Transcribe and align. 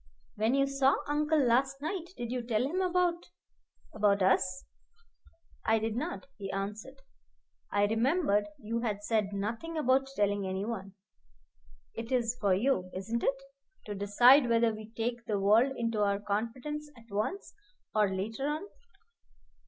"When 0.35 0.55
you 0.55 0.65
saw 0.65 0.95
uncle 1.07 1.37
last 1.37 1.79
night, 1.79 2.05
did 2.17 2.31
you 2.31 2.41
tell 2.41 2.63
him 2.63 2.81
about 2.81 3.29
about 3.93 4.23
us?" 4.23 4.65
"I 5.63 5.77
did 5.77 5.95
not," 5.95 6.25
he 6.39 6.49
answered. 6.51 6.95
"I 7.71 7.85
remembered 7.85 8.45
you 8.57 8.79
had 8.79 9.03
said 9.03 9.31
nothing 9.31 9.77
about 9.77 10.07
telling 10.15 10.47
any 10.47 10.65
one. 10.65 10.95
It 11.93 12.11
is 12.11 12.35
for 12.41 12.55
you 12.55 12.89
isn't 12.95 13.21
it? 13.21 13.43
to 13.85 13.93
decide 13.93 14.49
whether 14.49 14.73
we 14.73 14.89
take 14.89 15.23
the 15.27 15.39
world 15.39 15.71
into 15.77 15.99
our 16.01 16.19
confidence 16.19 16.89
at 16.97 17.05
once 17.11 17.53
or 17.93 18.09
later 18.11 18.47
on." 18.47 18.63